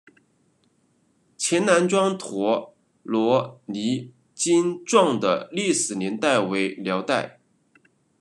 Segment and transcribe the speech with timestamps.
[1.37, 7.39] 前南庄陀罗尼经幢的历史年代为辽代。